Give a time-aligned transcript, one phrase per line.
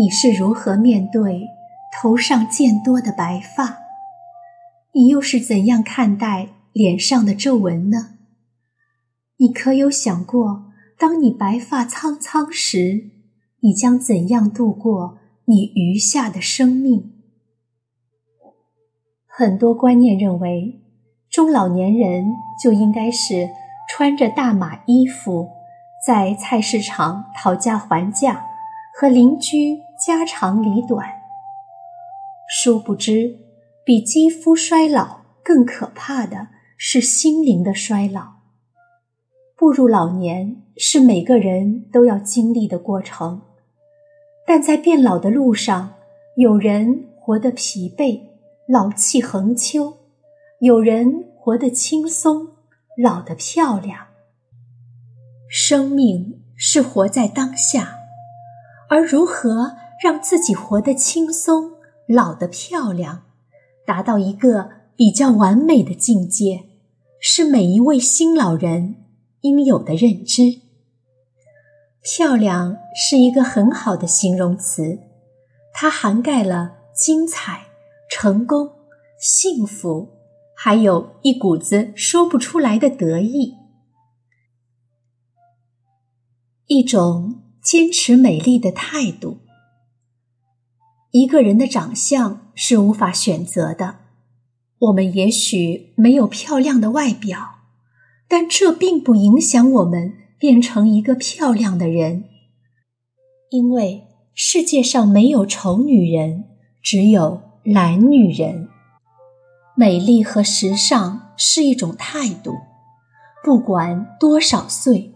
[0.00, 1.50] 你是如何面对
[1.92, 3.80] 头上渐多的白发？
[4.94, 8.14] 你又是怎样看待脸上的皱纹呢？
[9.36, 13.10] 你可有想过，当你白发苍苍时，
[13.60, 17.12] 你将怎样度过你余下的生命？
[19.26, 20.80] 很多观念认为，
[21.28, 22.24] 中老年人
[22.64, 23.50] 就应该是
[23.90, 25.50] 穿着大码衣服，
[26.06, 28.46] 在菜市场讨价还价，
[28.98, 31.06] 和邻居家长里短。
[32.48, 33.38] 殊不知，
[33.84, 38.40] 比肌肤衰老更可怕的是心灵的衰老。
[39.56, 43.42] 步入老年是每个人都要经历的过程，
[44.46, 45.92] 但在变老的路上，
[46.36, 48.28] 有人活得疲惫。
[48.66, 49.94] 老气横秋，
[50.60, 52.50] 有人活得轻松，
[52.96, 54.06] 老得漂亮。
[55.48, 57.96] 生命是活在当下，
[58.88, 61.72] 而如何让自己活得轻松、
[62.06, 63.24] 老得漂亮，
[63.86, 66.64] 达到一个比较完美的境界，
[67.20, 68.96] 是每一位新老人
[69.40, 70.60] 应有的认知。
[72.02, 75.00] 漂亮是一个很好的形容词，
[75.72, 77.68] 它涵盖了精彩。
[78.12, 78.72] 成功、
[79.20, 80.18] 幸福，
[80.56, 83.54] 还有一股子说不出来的得意，
[86.66, 89.38] 一种坚持美丽的态度。
[91.12, 93.96] 一个人的长相是无法选择的，
[94.78, 97.56] 我们也许没有漂亮的外表，
[98.28, 102.24] 但这并不影响我们变成一个漂亮的人，
[103.50, 106.44] 因为世界上没有丑女人，
[106.82, 107.42] 只有。
[107.62, 108.70] 懒女人，
[109.76, 112.54] 美丽和时尚是一种态度。
[113.44, 115.12] 不管多少岁，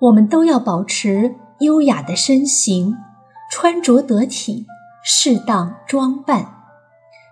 [0.00, 2.96] 我们都要保持优雅的身形，
[3.52, 4.66] 穿着得体，
[5.08, 6.64] 适当装扮。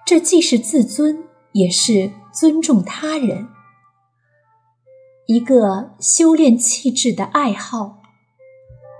[0.06, 3.48] 这既是自尊，也是尊重他人。
[5.26, 7.96] 一个修炼气质的爱好。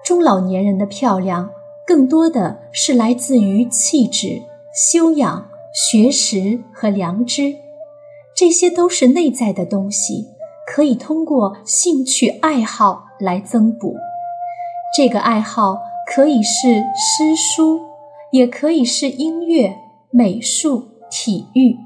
[0.05, 1.51] 中老年人的漂亮，
[1.87, 4.43] 更多的是来自于气质。
[4.75, 7.55] 修养、学识和良知，
[8.34, 10.27] 这些都是内在的东西，
[10.67, 13.95] 可以通过兴趣爱好来增补。
[14.97, 15.79] 这个爱好
[16.13, 17.81] 可以是诗书，
[18.34, 19.77] 也可以是音乐、
[20.11, 21.78] 美术、体育，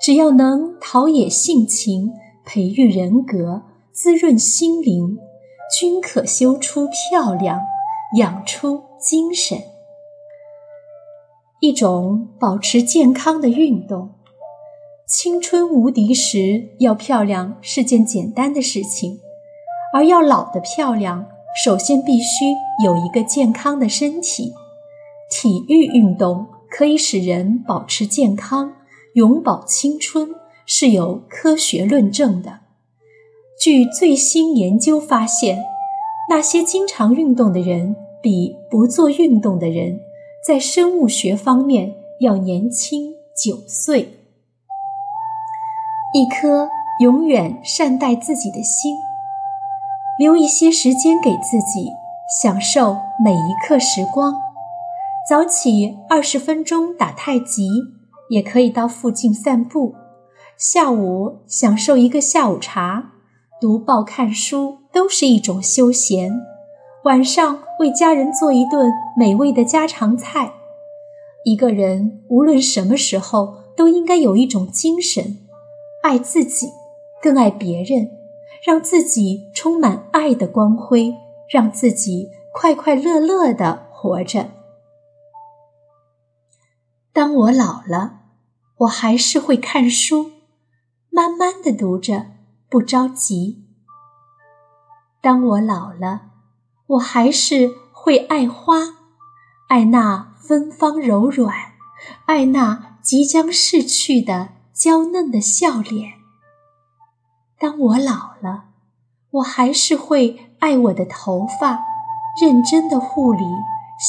[0.00, 2.12] 只要能陶冶性情、
[2.44, 5.16] 培育人格、滋润心灵，
[5.78, 7.60] 均可修出漂亮，
[8.18, 9.56] 养出精神。
[11.60, 14.10] 一种保持健康的运动。
[15.06, 19.20] 青春无敌时要漂亮是件简单的事情，
[19.94, 21.28] 而要老的漂亮，
[21.64, 22.46] 首先必须
[22.84, 24.52] 有一个健康的身体。
[25.30, 28.72] 体育运动可以使人保持健康、
[29.14, 32.60] 永葆青春，是有科学论证的。
[33.60, 35.64] 据最新研究发现，
[36.30, 40.00] 那些经常运动的人比不做运动的人。
[40.46, 44.02] 在生物学方面要年轻九岁，
[46.14, 46.68] 一颗
[47.00, 48.94] 永远善待自己的心，
[50.20, 51.90] 留一些时间给自己，
[52.40, 54.45] 享受每一刻时光。
[55.28, 57.68] 早起二十分钟打太极，
[58.28, 59.92] 也可以到附近散步。
[60.56, 63.10] 下午享受一个下午茶，
[63.60, 66.30] 读报看书都是一种休闲。
[67.02, 70.52] 晚上为家人做一顿美味的家常菜。
[71.44, 75.38] 一个人无论什么时候都应该有一种精神，
[76.04, 76.68] 爱自己，
[77.20, 78.10] 更爱别人，
[78.64, 81.12] 让自己充满爱的光辉，
[81.48, 84.50] 让自己快快乐乐的活着。
[87.16, 88.18] 当我老了，
[88.80, 90.32] 我还是会看书，
[91.08, 92.26] 慢慢的读着，
[92.68, 93.64] 不着急。
[95.22, 96.32] 当我老了。
[96.88, 98.76] 我还是会爱花，
[99.68, 101.54] 爱那芬芳柔软，
[102.26, 106.12] 爱那即将逝去的娇嫩的笑脸。
[107.58, 108.66] 当我老了，
[109.30, 111.80] 我还是会爱我的头发，
[112.42, 113.42] 认真的护理，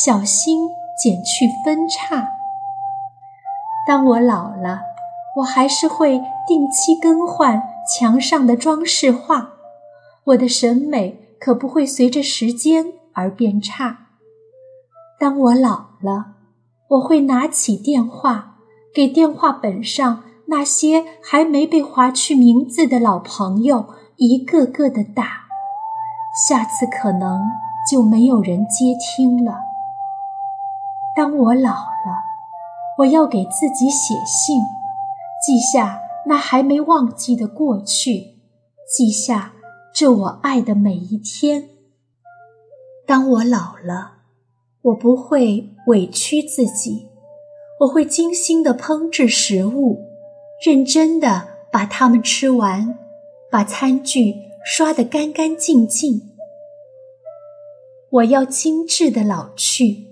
[0.03, 0.67] 小心
[1.01, 2.36] 剪去分叉。
[3.87, 4.81] 当我老了，
[5.37, 9.53] 我还是会定期更换墙上的装饰画，
[10.25, 11.23] 我的审美。
[11.39, 14.07] 可不会随着时间而变差。
[15.19, 16.33] 当我老了，
[16.87, 18.55] 我会拿起电话，
[18.91, 23.85] 给电话本上那些还没被划去名字的老朋友
[24.15, 25.43] 一个个的打。
[26.47, 27.39] 下次可能
[27.87, 29.59] 就没有人接听了。
[31.15, 32.26] 当我老了，
[32.97, 34.59] 我要给自己写信，
[35.45, 38.39] 记下那还没忘记的过去，
[38.89, 39.53] 记下
[39.93, 41.69] 这我爱的每一天。
[43.05, 44.13] 当我老了，
[44.81, 47.07] 我不会委屈自己，
[47.81, 50.07] 我会精心的烹制食物，
[50.65, 52.97] 认真的把它们吃完，
[53.51, 54.35] 把餐具
[54.65, 56.31] 刷得干干净净。
[58.09, 60.07] 我要精致的老去。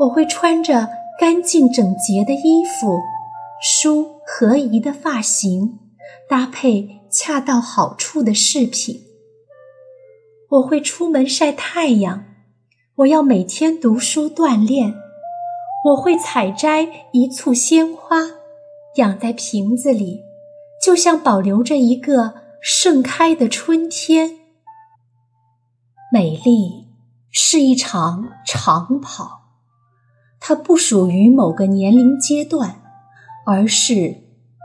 [0.00, 0.88] 我会穿着
[1.20, 2.98] 干净整洁的衣服，
[3.60, 5.78] 梳合宜的发型，
[6.26, 9.02] 搭配恰到好处的饰品。
[10.48, 12.24] 我会出门晒太阳，
[12.94, 14.94] 我要每天读书锻炼。
[15.90, 18.16] 我会采摘一簇鲜花，
[18.96, 20.22] 养在瓶子里，
[20.82, 22.32] 就像保留着一个
[22.62, 24.38] 盛开的春天。
[26.10, 26.88] 美丽
[27.30, 29.49] 是一场长跑。
[30.50, 32.82] 它不属于某个年龄阶段，
[33.46, 34.16] 而是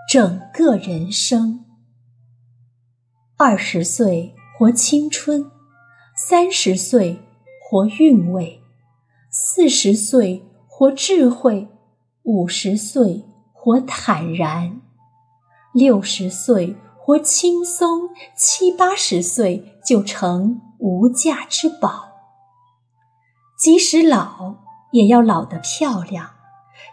[0.10, 1.64] 整个人生。
[3.38, 5.52] 二十岁活青春，
[6.18, 7.20] 三十岁
[7.62, 8.64] 活韵味，
[9.30, 11.68] 四十岁活智慧，
[12.24, 13.24] 五十岁
[13.54, 14.82] 活坦然，
[15.72, 22.06] 六十岁活轻松，七八十岁就成无价之宝。
[23.60, 24.65] 即使老。
[24.96, 26.32] 也要老得漂亮，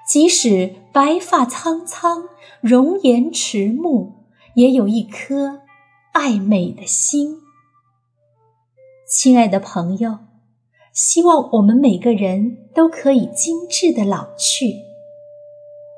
[0.09, 2.25] 即使白发苍苍、
[2.61, 4.15] 容颜迟暮，
[4.55, 5.61] 也有一颗
[6.13, 7.41] 爱美的心。
[9.07, 10.19] 亲爱的朋友，
[10.93, 14.75] 希望我们每个人都可以精致的老去。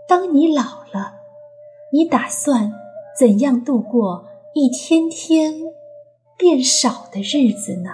[0.07, 1.15] 当你老了，
[1.91, 2.75] 你打算
[3.19, 5.55] 怎样度过一天天
[6.37, 7.91] 变少的日子呢？